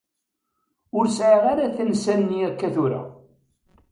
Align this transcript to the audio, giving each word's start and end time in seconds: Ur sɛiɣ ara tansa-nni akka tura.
Ur 0.97 1.05
sɛiɣ 1.17 1.43
ara 1.51 1.75
tansa-nni 1.75 2.39
akka 2.49 2.67
tura. 2.73 3.01